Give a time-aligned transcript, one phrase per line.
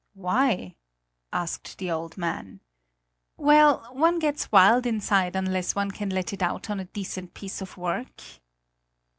[0.15, 0.77] "Why?"
[1.31, 2.61] asked the old man.
[3.37, 7.61] "Well, one gets wild inside unless one can let it out on a decent piece
[7.61, 8.19] of work!"